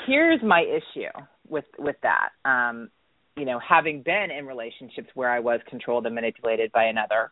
[0.07, 1.09] here's my issue
[1.49, 2.31] with with that.
[2.45, 2.91] Um,
[3.37, 7.31] you know, having been in relationships where I was controlled and manipulated by another,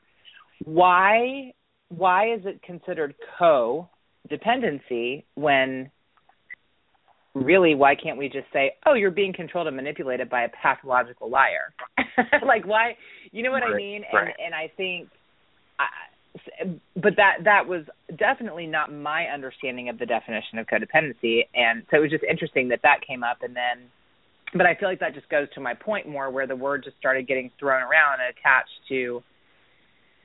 [0.65, 1.53] why
[1.89, 5.91] why is it considered codependency when
[7.35, 11.29] really why can't we just say, "Oh, you're being controlled and manipulated by a pathological
[11.29, 11.75] liar?"
[12.47, 12.97] like why,
[13.33, 14.05] you know what I Right, mean?
[14.13, 14.29] right.
[14.39, 15.09] And and I think
[15.79, 15.85] I,
[16.95, 17.85] but that that was
[18.17, 21.47] definitely not my understanding of the definition of codependency.
[21.55, 23.39] And so it was just interesting that that came up.
[23.43, 23.89] And then
[24.55, 26.97] but I feel like that just goes to my point more where the word just
[26.99, 29.23] started getting thrown around and attached to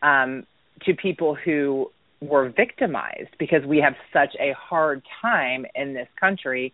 [0.01, 0.45] um
[0.85, 6.73] to people who were victimized because we have such a hard time in this country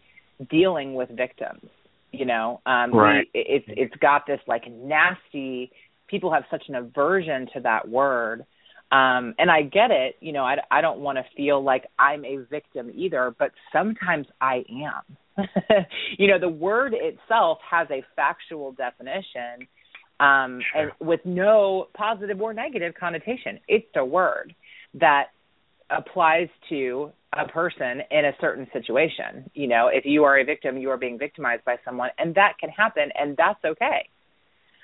[0.49, 1.69] dealing with victims
[2.11, 2.61] you know?
[2.65, 3.27] Um Right.
[3.33, 5.71] we, it's it's got this like nasty
[6.07, 8.45] people have such an aversion to that word
[8.91, 12.23] um and i get it you know i i don't want to feel like i'm
[12.25, 15.17] a victim either but sometimes i am.
[16.17, 19.67] You know the word itself has a factual definition
[20.19, 23.59] um and with no positive or negative connotation.
[23.67, 24.55] It's a word
[24.95, 25.25] that
[25.91, 29.49] applies to a person in a certain situation.
[29.53, 32.53] You know if you are a victim you are being victimized by someone and that
[32.59, 34.09] can happen and that's okay.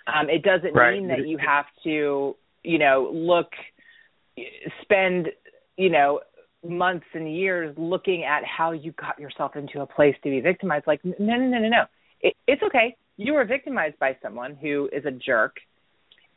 [0.08, 0.94] Um it doesn't Right.
[0.94, 3.48] mean that you have to you know look
[4.82, 5.30] spend
[5.78, 6.20] you know
[6.68, 10.88] months and years looking at how you got yourself into a place to be victimized
[10.88, 11.84] like no no no no no.
[12.22, 12.96] It, it's okay.
[13.18, 15.58] You were victimized by someone who is a jerk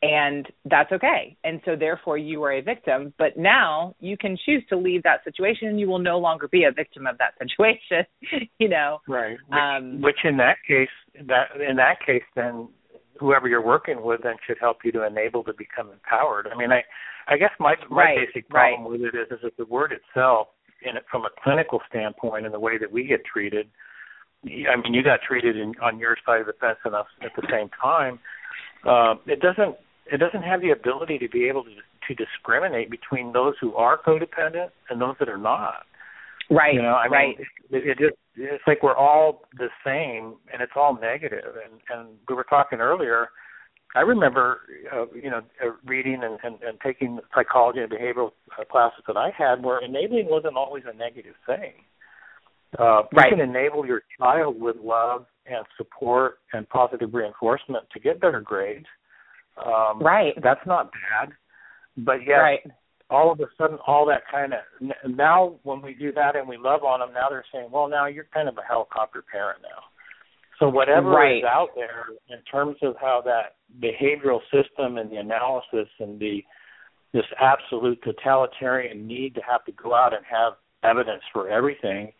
[0.01, 1.35] and that's okay.
[1.43, 3.13] And so therefore you are a victim.
[3.17, 5.69] But now you can choose to leave that situation.
[5.69, 8.05] And you will no longer be a victim of that situation
[8.59, 8.99] you know?
[9.07, 9.37] Right.
[9.47, 10.89] Which, um which in that case,
[11.25, 12.67] that in that case, then
[13.19, 16.47] whoever you're working with then should help you to enable to become empowered.
[16.51, 16.83] I mean, I,
[17.27, 20.47] I guess my my Right, basic problem with it is, is that the word itself,
[20.81, 23.67] in it from a clinical standpoint, and the way that we get treated.
[24.45, 27.31] I mean, you got treated in, on your side of the fence and us at
[27.35, 28.19] the same time.
[28.85, 29.75] Uh, it doesn't
[30.11, 31.71] it doesn't have the ability to be able to
[32.07, 35.85] to discriminate between those who are codependent and those that are not.
[36.49, 40.35] Right You know, I right mean, it, it just it's like we're all the same,
[40.53, 41.55] and it's all negative.
[41.63, 43.29] And and we were talking earlier.
[43.95, 44.59] I remember,
[44.93, 49.17] uh, you know, uh, reading and, and and taking psychology and behavioral uh, classes that
[49.17, 51.73] I had, where enabling wasn't always a negative thing.
[52.77, 53.31] Uh, Right.
[53.31, 58.41] You can enable your child with love and support and positive reinforcement to get better
[58.41, 58.85] grades.
[59.65, 61.33] Um, right That's not bad,
[61.97, 62.59] but yet right
[63.09, 64.59] all of a sudden all that kind of
[65.15, 68.05] now when we do that and we love on them now they're saying well now
[68.05, 69.81] you're kind of a helicopter parent now
[70.59, 71.37] so whatever Right.
[71.37, 76.43] is out there in terms of how that behavioral system and the analysis and the
[77.13, 82.11] this absolute totalitarian need to have to go out and have evidence for everything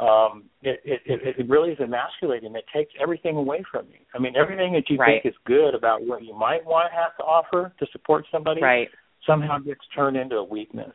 [0.00, 1.00] um it it
[1.38, 4.96] it really is emasculating it takes everything away from you i mean everything that you
[4.96, 5.20] Right.
[5.20, 8.62] think is good about what you might want to have to offer to support somebody
[8.62, 8.88] right
[9.26, 10.94] somehow gets turned into a weakness.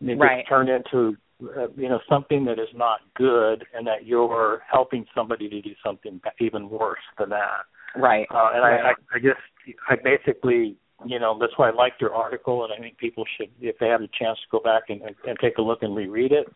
[0.00, 0.46] It gets Right.
[0.48, 1.16] turned into
[1.56, 5.74] uh, you know something that is not good, and that you're helping somebody to do
[5.84, 7.64] something even worse than that.
[7.96, 8.96] right Uh, and I, Right.
[9.12, 9.40] I, I just,
[9.88, 13.50] I basically, you know, that's why I liked your article, and I think people should,
[13.60, 15.96] if they have a chance, to go back and, and, and take a look and
[15.96, 16.46] reread it,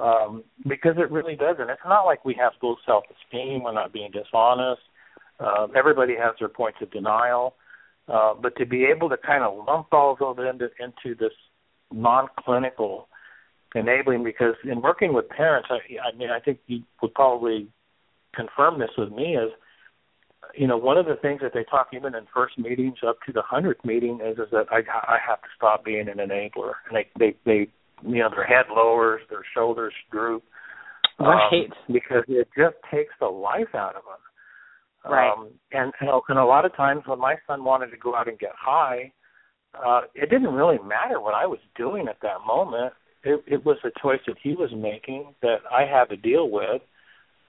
[0.00, 1.70] um, because it really doesn't.
[1.70, 3.62] It's not like we have low self-esteem.
[3.62, 4.82] We're not being dishonest.
[5.40, 7.54] Uh, everybody has their points of denial, uh,
[8.06, 11.32] but to be able to kind of lump all those into into this
[11.92, 13.08] non-clinical
[13.74, 17.68] enabling, because in working with parents, I, I mean, I think you would probably
[18.34, 19.50] confirm this with me is
[20.54, 23.32] you know, one of the things that they talk even in first meetings up to
[23.32, 26.94] the hundredth meeting is is that I I have to stop being an enabler, and
[26.96, 27.68] they they they
[28.06, 30.42] you know their head lowers, their shoulders droop,
[31.18, 34.19] right um, because it just takes the life out of them.
[35.04, 35.30] Right.
[35.30, 38.28] Um, and, and and a lot of times when my son wanted to go out
[38.28, 39.12] and get high,
[39.74, 42.92] uh, it didn't really matter what I was doing at that moment.
[43.24, 46.82] It, it was a choice that he was making that I had to deal with.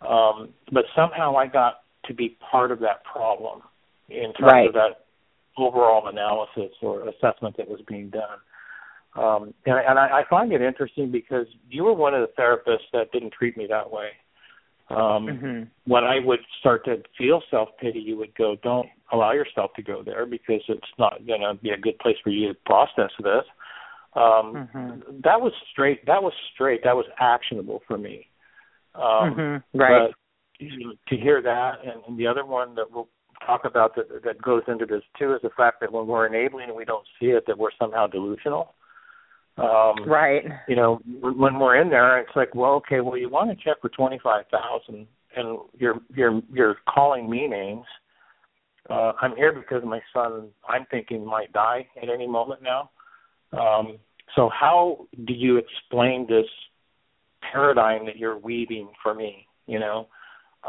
[0.07, 3.61] Um, but somehow I got to be part of that problem
[4.09, 4.67] in terms right.
[4.67, 5.05] of that
[5.57, 8.39] overall analysis or assessment that was being done.
[9.15, 12.89] Um, and and I, I find it interesting because you were one of the therapists
[12.93, 14.09] that didn't treat me that way.
[14.91, 15.63] Um, mm-hmm.
[15.91, 19.81] When I would start to feel self pity, you would go, "Don't allow yourself to
[19.81, 23.11] go there because it's not going to be a good place for you to process
[23.19, 23.45] this."
[24.13, 25.21] Um, mm-hmm.
[25.23, 26.05] That was straight.
[26.05, 26.83] That was straight.
[26.83, 28.27] That was actionable for me.
[28.95, 29.79] Um, mm-hmm.
[29.79, 30.09] Right.
[30.09, 30.67] But
[31.07, 33.07] to hear that, and, and the other one that we'll
[33.45, 36.67] talk about that that goes into this too is the fact that when we're enabling
[36.67, 38.73] and we don't see it, that we're somehow delusional.
[39.61, 40.43] Um, right.
[40.67, 43.79] You know, when, we're in there, it's like, well, okay, well, you want to check
[43.81, 47.85] for twenty five thousand, and you're you're you're calling me names.
[48.89, 52.89] Uh, I'm here because my son, I'm thinking, might die at any moment now.
[53.53, 53.99] Um,
[54.35, 56.47] so, how do you explain this
[57.51, 59.45] paradigm that you're weaving for me?
[59.67, 60.07] You know,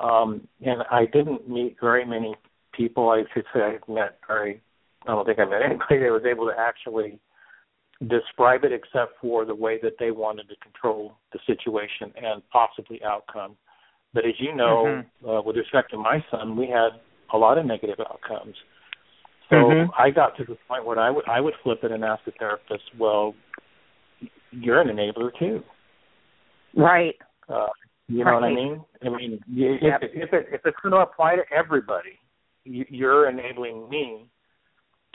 [0.01, 2.35] um, and I didn't meet very many
[2.73, 3.09] people.
[3.09, 4.61] I should say I met very.
[5.07, 7.19] I don't think I met anybody that was able to actually
[8.09, 13.01] describe it except for the way that they wanted to control the situation and possibly
[13.05, 13.57] outcome.
[14.15, 15.29] But as you know, mm-hmm.
[15.29, 17.01] uh, with respect to my son, we had
[17.33, 18.55] a lot of negative outcomes.
[19.49, 19.91] So mm-hmm.
[19.99, 22.33] I got to the point where I would I would flip it and ask the
[22.39, 23.35] therapist, "Well,
[24.51, 25.63] you're an enabler too,
[26.77, 27.15] right?
[27.49, 27.67] Uh,
[28.09, 28.41] you know right.
[28.41, 28.85] what I mean?
[29.03, 30.01] I mean, if, yep.
[30.03, 32.19] if it if it's going to apply to everybody,
[32.65, 34.27] you're enabling me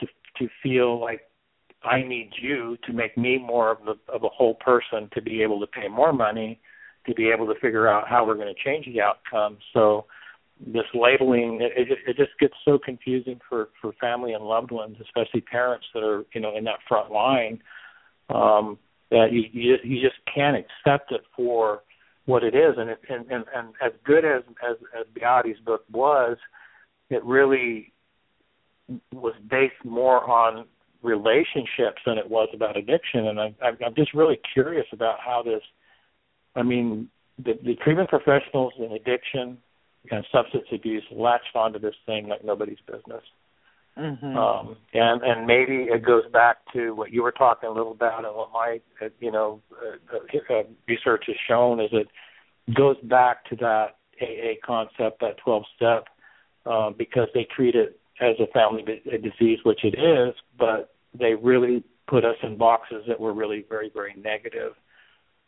[0.00, 0.06] to
[0.38, 1.22] to feel like
[1.82, 5.42] I need you to make me more of the of a whole person to be
[5.42, 6.60] able to pay more money,
[7.06, 9.58] to be able to figure out how we're going to change the outcome.
[9.72, 10.06] So
[10.66, 14.96] this labeling it, it, it just gets so confusing for for family and loved ones,
[15.00, 17.62] especially parents that are you know in that front line.
[18.28, 18.78] Um,
[19.10, 21.82] that you you just, you just can't accept it for
[22.26, 25.84] what it is, and it, and, and and as good as as as Beattie's book
[25.90, 26.36] was,
[27.08, 27.92] it really
[29.12, 30.66] was based more on
[31.02, 33.26] relationships than it was about addiction.
[33.28, 35.62] And I, I'm just really curious about how this.
[36.56, 37.08] I mean,
[37.38, 39.58] the, the treatment professionals in addiction
[40.10, 43.22] and substance abuse latched onto this thing like nobody's business.
[43.98, 44.36] Mm-hmm.
[44.36, 48.24] Um, and and maybe it goes back to what you were talking a little about,
[48.24, 52.06] and what my uh, you know uh, uh, research has shown is it
[52.76, 56.06] goes back to that AA concept, that 12 step,
[56.64, 61.84] uh, because they treat it as a family disease, which it is, but they really
[62.08, 64.72] put us in boxes that were really very, very negative.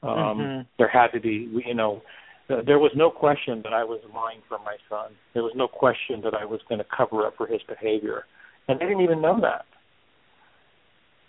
[0.03, 0.61] Um, mm-hmm.
[0.79, 2.03] There had to be, you know,
[2.49, 5.13] there was no question that I was lying for my son.
[5.35, 8.25] There was no question that I was going to cover up for his behavior,
[8.67, 9.67] and they didn't even know that.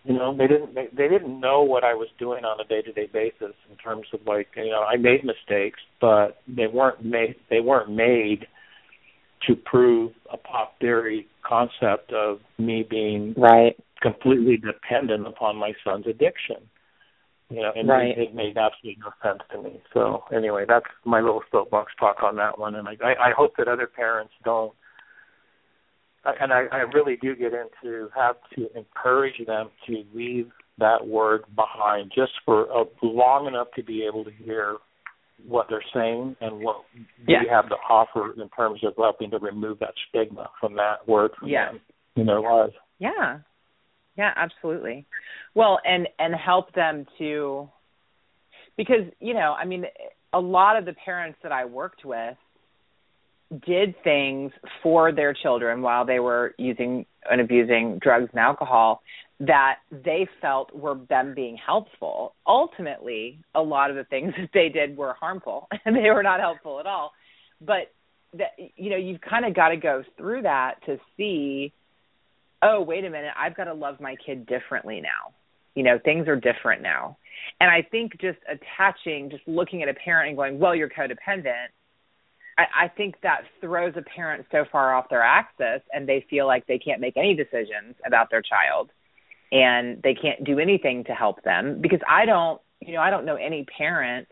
[0.04, 0.74] You know, they didn't.
[0.74, 4.22] They, they didn't know what I was doing on a day-to-day basis in terms of
[4.26, 7.36] like, you know, I made mistakes, but they weren't made.
[7.52, 8.48] They weren't made
[9.48, 16.08] to prove a pop theory concept of me being right completely dependent upon my son's
[16.08, 16.58] addiction.
[17.50, 18.18] You know, and right.
[18.18, 19.82] it, it made absolutely no sense to me.
[19.94, 23.58] So anyway, that's my little soapbox talk on that one, and I, I, I hope
[23.58, 24.74] that other parents don't.
[26.24, 31.44] And I, I really do get into have to encourage them to leave that word
[31.56, 34.78] behind just for a, long enough to be able to hear
[35.48, 36.78] what they're saying and what
[37.28, 37.40] yeah.
[37.42, 41.32] we have to offer in terms of helping to remove that stigma from that word
[41.40, 41.72] from yeah.
[41.72, 41.82] them
[42.16, 42.74] in their lives.
[43.00, 43.40] Yeah.
[44.18, 45.06] Yeah, absolutely.
[45.56, 47.70] Well, and and help them to
[48.78, 49.86] because, you know, I mean,
[50.34, 52.38] a lot of the parents that I worked with
[53.66, 54.52] did things
[54.82, 59.02] for their children while they were using and abusing drugs and alcohol
[59.42, 62.36] that they felt were them being helpful.
[62.46, 66.40] Ultimately, a lot of the things that they did were harmful and they were not
[66.40, 67.12] helpful at all.
[67.60, 67.92] But
[68.34, 71.74] that you know, you've kind of got to go through that to see
[72.64, 75.34] oh, wait a minute, I've got to love my kid differently now.
[75.74, 77.18] You know, things are different now.
[77.60, 81.70] And I think just attaching, just looking at a parent and going, well, you're codependent,
[82.58, 86.46] I, I think that throws a parent so far off their axis and they feel
[86.46, 88.92] like they can't make any decisions about their child
[89.52, 93.26] and they can't do anything to help them because I don't, you know, I don't
[93.26, 94.28] know any parent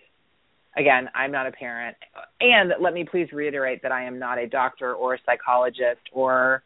[0.77, 1.97] again, I'm not a parent.
[2.39, 6.63] And let me please reiterate that I am not a doctor or a psychologist or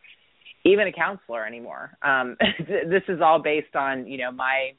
[0.63, 1.97] even a counselor anymore.
[2.01, 4.73] Um, this is all based on you know my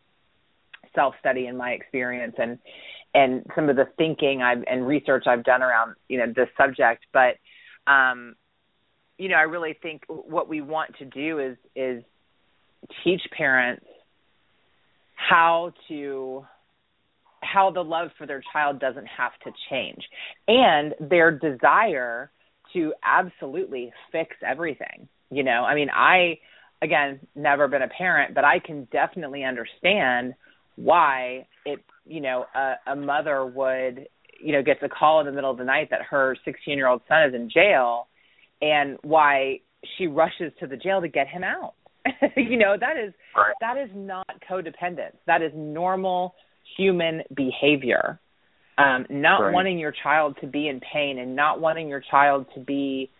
[0.94, 2.58] self study and my experience and
[3.14, 7.04] and some of the thinking I've and research I've done around you know this subject,
[7.12, 7.36] but
[7.90, 8.36] um,
[9.18, 12.04] you know I really think what we want to do is is
[13.02, 13.84] teach parents
[15.14, 16.44] how to
[17.42, 20.02] how the love for their child doesn't have to change.
[20.48, 22.30] And their desire
[22.72, 25.64] to absolutely fix everything you know?
[25.64, 26.38] I mean i
[26.82, 30.34] again never been a parent but i can definitely understand
[30.76, 34.06] why it you know a, a mother would
[34.40, 36.88] you know gets a call in the middle of the night that her 16 year
[36.88, 38.08] old son is in jail
[38.60, 39.60] and why
[39.96, 41.74] she rushes to the jail to get him out
[42.36, 43.54] you know that is right.
[43.60, 46.34] that is not codependence that is normal
[46.76, 48.18] human behavior
[48.78, 49.52] um not Right.
[49.54, 53.10] wanting your child to be in pain and not wanting your child to be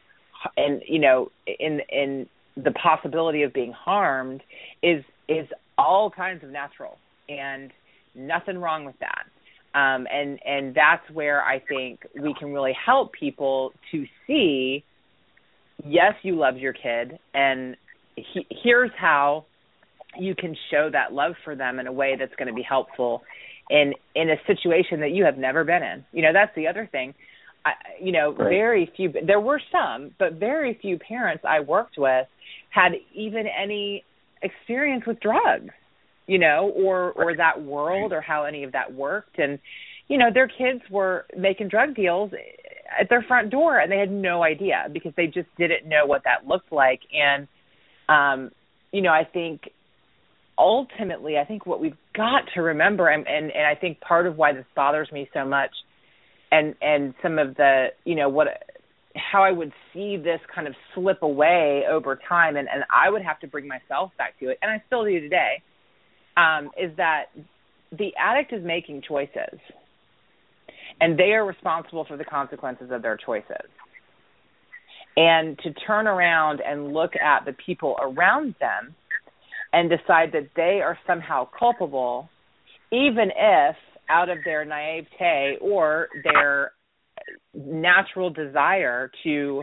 [0.56, 2.26] and you know in in
[2.56, 4.42] the possibility of being harmed
[4.82, 5.46] is is
[5.78, 7.72] all kinds of natural and
[8.14, 9.24] nothing wrong with that
[9.78, 14.84] um and and that's where i think we can really help people to see
[15.84, 17.76] yes you love your kid and
[18.16, 19.46] he, here's how
[20.18, 23.22] you can show that love for them in a way that's going to be helpful
[23.70, 26.04] in in a situation that you have never been in.
[26.12, 27.14] You know that's the other thing.
[27.64, 28.48] I, you know Right.
[28.50, 32.26] very few there were some but very few parents i worked with
[32.70, 34.04] had even any
[34.42, 35.72] experience with drugs
[36.26, 39.38] you know or or that world or how any of that worked.
[39.38, 39.58] And
[40.08, 42.32] you know their kids were making drug deals
[42.98, 46.24] at their front door and they had no idea because they just didn't know what
[46.24, 47.00] that looked like.
[47.12, 47.48] And
[48.08, 48.50] um
[48.92, 49.62] you know i think
[50.58, 54.36] ultimately i think what we've got to remember and and, and i think part of
[54.36, 55.70] why this bothers me so much
[56.52, 58.46] and and some of the you know what
[59.16, 63.22] how i would see this kind of slip away over time and and i would
[63.22, 65.62] have to bring myself back to it and i still do today
[66.36, 67.26] um is that
[67.96, 69.58] the addict is making choices
[71.00, 73.68] and they are responsible for the consequences of their choices
[75.16, 78.94] and to turn around and look at the people around them
[79.72, 82.28] and decide that they are somehow culpable,
[82.92, 83.76] even if
[84.08, 86.72] out of their naivete or their
[87.54, 89.62] natural desire to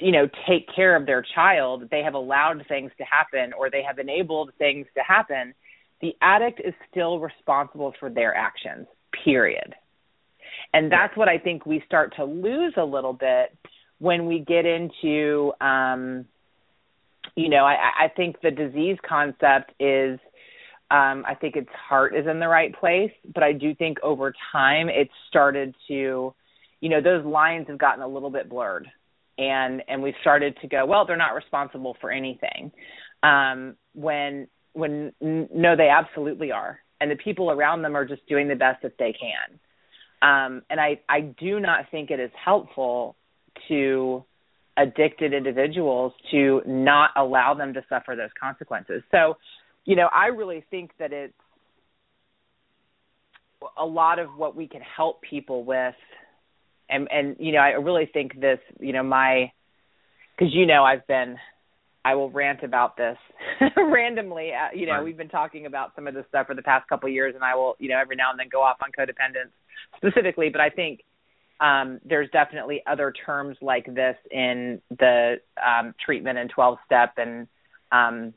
[0.00, 3.82] you know take care of their child they have allowed things to happen or they
[3.86, 5.52] have enabled things to happen
[6.00, 8.86] the addict is still responsible for their actions
[9.24, 9.74] period.
[10.72, 13.56] And that's what i think we start to lose a little bit
[14.04, 16.26] when we get into um
[17.34, 20.18] you know i i think the disease concept is
[20.90, 24.32] um i think its heart is in the right place but i do think over
[24.52, 26.34] time it's started to
[26.80, 28.86] you know those lines have gotten a little bit blurred
[29.38, 32.70] and and we've started to go well they're not responsible for anything
[33.22, 36.80] um when when no they absolutely are.
[37.00, 39.58] And the people around them are just doing the best that they can.
[40.22, 43.16] Um and i i do not think it is helpful
[43.68, 44.24] to
[44.76, 49.02] addicted individuals to not allow them to suffer those consequences.
[49.10, 49.36] So
[49.84, 51.34] you know i really think that it's
[53.78, 55.94] a lot of what we can help people with.
[56.90, 59.50] And and you know i really think this you know my
[60.36, 61.36] because you know i've been
[62.04, 63.16] i will rant about this
[63.76, 64.50] randomly.
[64.52, 65.04] Uh, you know Right.
[65.04, 67.42] we've been talking about some of this stuff for the past couple of years and
[67.44, 69.52] i will you know every now and then go off on codependence
[69.96, 70.50] specifically.
[70.50, 71.00] But i think
[71.60, 77.46] um there's definitely other terms like this in the um treatment and 12 step and
[77.92, 78.34] um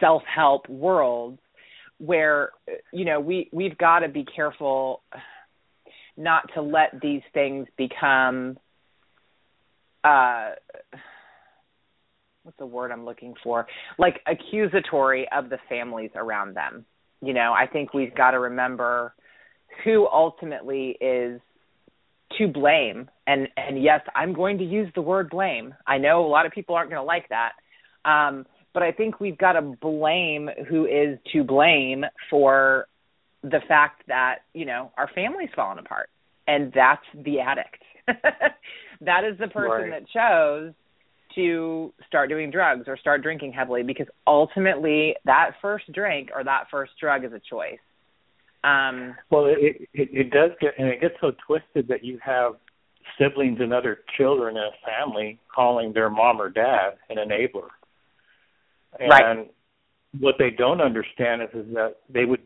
[0.00, 1.38] self help worlds
[1.98, 2.50] where
[2.92, 5.02] you know we we've got to be careful
[6.16, 8.58] not to let these things become
[10.04, 10.50] uh
[12.48, 13.66] what's the word I'm looking for?
[13.98, 16.86] Like accusatory of the families around them.
[17.20, 19.14] You know, I think we've got to remember
[19.84, 21.42] who ultimately is
[22.36, 25.74] to blame and and yes, I'm going to use the word blame.
[25.86, 27.52] I know a lot of people aren't going to like that.
[28.04, 32.86] Um but I think we've got to blame who is to blame for
[33.42, 36.10] the fact that you know our family's fallen apart
[36.46, 37.82] and that's the addict
[39.00, 40.02] that is the person Right.
[40.02, 40.74] that chose
[41.34, 46.64] to start doing drugs or start drinking heavily because ultimately that first drink or that
[46.70, 47.78] first drug is a choice
[48.64, 52.54] um Well, it, it it does get, and it gets so twisted that you have
[53.18, 57.68] siblings and other children in a family calling their mom or dad an enabler.
[58.98, 59.50] And Right.
[60.20, 62.42] what they don't understand is, is that they would,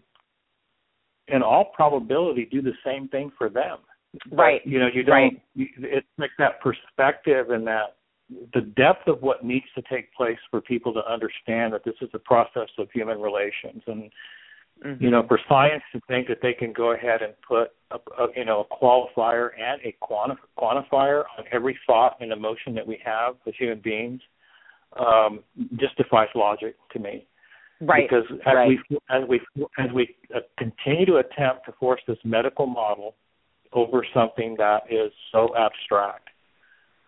[1.28, 3.78] in all probability, do the same thing for them.
[4.28, 4.66] But, Right.
[4.66, 5.14] you know, you don't.
[5.14, 5.42] Right.
[5.54, 7.96] You, it's like that perspective and that
[8.54, 12.08] the depth of what needs to take place for people to understand that this is
[12.14, 14.10] a process of human relations and
[14.98, 18.28] You know, for science to think that they can go ahead and put a, a
[18.36, 22.98] you know a qualifier and a quanti- quantifier on every thought and emotion that we
[23.04, 24.20] have as human beings
[24.98, 25.40] um,
[25.76, 27.26] just defies logic to me.
[27.80, 28.08] Right.
[28.08, 28.68] Because as right.
[28.68, 29.40] we as we
[29.78, 33.14] as we uh, continue to attempt to force this medical model
[33.72, 36.28] over something that is so abstract,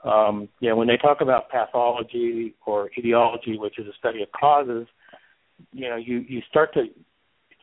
[0.04, 4.30] um, you know, when they talk about pathology or etiology, which is a study of
[4.32, 4.86] causes,
[5.72, 6.86] you know, you you start to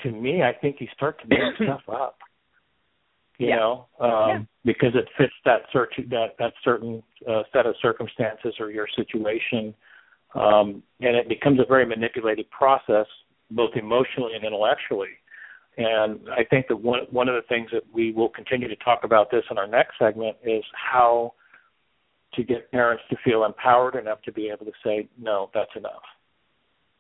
[0.04, 2.18] to me, I think you start to make stuff up.
[3.38, 3.56] You Yeah.
[3.56, 4.42] know, um, Yeah.
[4.66, 9.74] because it fits that search that that certain uh, set of circumstances or your situation,
[10.36, 13.08] um, and it becomes a very manipulated process,
[13.50, 15.18] both emotionally and intellectually.
[15.78, 19.04] And I think that one one of the things that we will continue to talk
[19.04, 21.34] about this in our next segment is how
[22.34, 26.04] to get parents to feel empowered enough to be able to say, no, that's enough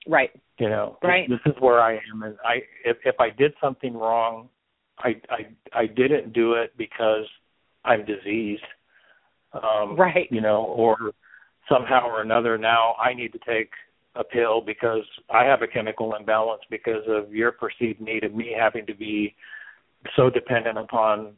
[0.08, 0.32] Right.
[0.58, 1.30] you know Right.
[1.30, 4.50] this, this is where i am and i if if i did something wrong
[5.00, 7.26] i i i didn't do it because
[7.86, 8.64] i'm diseased
[9.54, 10.28] um Right.
[10.32, 10.98] you know or
[11.70, 13.72] somehow or another now i need to take
[14.16, 18.54] a pill because i have a chemical imbalance because of your perceived need of me
[18.58, 19.36] having to be
[20.16, 21.34] so dependent upon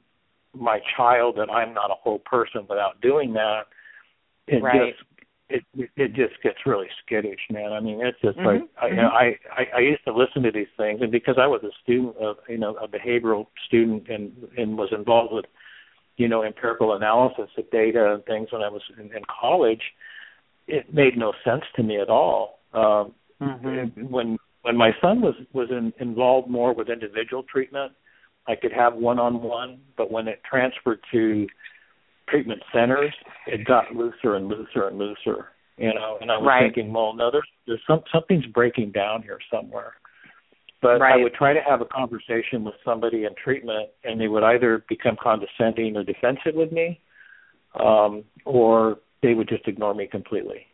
[0.55, 3.63] my child that i'm not a whole person without doing that
[4.47, 4.93] it Right.
[4.95, 5.03] just
[5.53, 7.73] it it just gets really skittish, man.
[7.73, 9.11] I mean, it's just Mhm, like I, you know, mhm.
[9.11, 12.17] I I I used to listen to these things, and because I was a student
[12.17, 15.45] of you know a behavioral student and and was involved with
[16.17, 19.81] you know empirical analysis of data and things when I was in, in college,
[20.67, 22.59] it made no sense to me at all.
[22.73, 24.09] Um, Mhm.
[24.09, 27.93] When when my son was was in, involved more with individual treatment,
[28.47, 31.47] I could have one on one, but when it transferred to
[32.29, 33.13] treatment centers,
[33.47, 35.49] it got looser and looser and looser.
[35.77, 36.71] You know, and I was Right.
[36.71, 39.93] thinking, well, no, there's there's some something's breaking down here somewhere.
[40.81, 44.43] But I would try to have a conversation with somebody in treatment, and they would
[44.43, 46.99] either become condescending or defensive with me,
[47.79, 50.67] um, or they would just ignore me completely.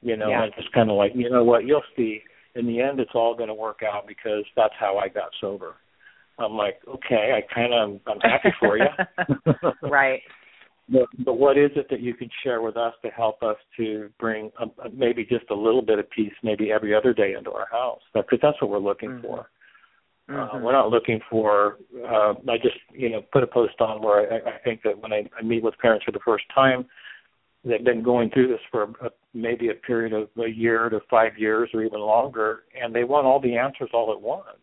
[0.00, 0.44] You know, Yeah.
[0.44, 2.22] and just kind of like, you know what, you'll see.
[2.54, 5.74] In the end, it's all going to work out because that's how I got sober.
[6.38, 8.86] I'm like, okay, I kind of, I'm happy for you.
[9.82, 10.22] right.
[10.90, 14.08] But, but what is it that you can share with us to help us to
[14.18, 17.68] bring a, maybe just a little bit of peace, maybe every other day into our
[17.70, 18.00] house?
[18.14, 19.22] Because that's what we're looking Mhm.
[19.22, 19.50] for.
[20.30, 20.60] Uh, Mhm.
[20.62, 21.78] we're not looking for.
[22.06, 25.12] Uh, I just you know put a post on where I, I think that when
[25.12, 26.86] I, I meet with parents for the first time,
[27.64, 31.38] they've been going through this for a, maybe a period of a year to five
[31.38, 34.58] years or even longer, and they want all the answers all at once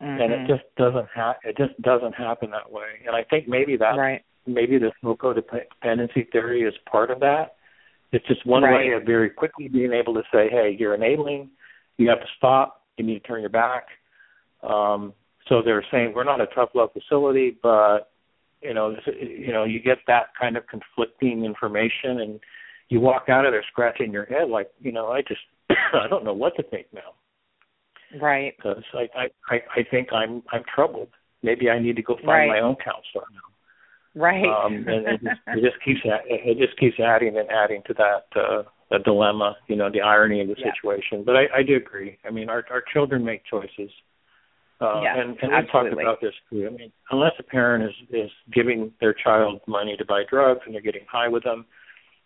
[0.00, 0.46] and it Mhm.
[0.48, 3.02] just doesn't ha- it just doesn't happen that way.
[3.06, 4.22] And I think maybe that right.
[4.46, 7.56] Maybe this codependency theory is part of that.
[8.12, 8.88] It's just one Right.
[8.88, 11.50] way of very quickly being able to say, "Hey, you're enabling.
[11.96, 12.82] You have to stop.
[12.98, 13.88] You need to turn your back."
[14.62, 15.14] Um,
[15.48, 18.10] so they're saying we're not a tough love facility, but
[18.60, 22.40] you know, this, you know, you get that kind of conflicting information, and
[22.90, 25.40] you walk out of there scratching your head, like, you know, I just
[25.70, 27.14] I don't know what to think now
[28.20, 28.54] Right.
[28.56, 31.08] because I, I I I think I'm I'm troubled.
[31.42, 32.48] Maybe I need to go find Right.
[32.48, 33.51] my own counselor now.
[34.14, 34.44] Right.
[34.44, 38.26] Um, and it just, it just keeps it just keeps adding and adding to that
[38.38, 40.72] uh, the dilemma, you know, the irony of the Yeah.
[40.72, 41.24] situation.
[41.24, 42.18] But I, I do agree.
[42.26, 43.90] I mean, our our children make choices.
[44.80, 46.66] Uh, Yes, and and we've talked about this too.
[46.66, 50.74] I mean, unless a parent is is giving their child money to buy drugs and
[50.74, 51.64] they're getting high with them,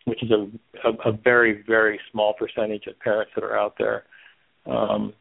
[0.07, 0.49] which is a
[0.89, 4.05] a, a very very small percentage of parents that are out there.
[4.67, 5.13] Um,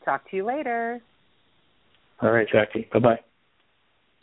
[0.05, 1.01] Talk to you later.
[2.21, 2.87] All right, Jackie.
[2.93, 3.21] Bye bye.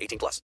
[0.00, 0.38] 18 plus.